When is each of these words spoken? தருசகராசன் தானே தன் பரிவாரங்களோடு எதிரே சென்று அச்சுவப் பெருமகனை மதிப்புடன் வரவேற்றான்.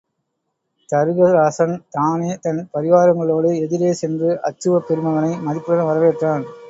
தருசகராசன் 0.89 1.75
தானே 1.89 2.31
தன் 2.41 2.61
பரிவாரங்களோடு 2.73 3.51
எதிரே 3.61 3.91
சென்று 3.93 4.31
அச்சுவப் 4.43 4.89
பெருமகனை 4.89 5.31
மதிப்புடன் 5.45 5.89
வரவேற்றான். 5.91 6.45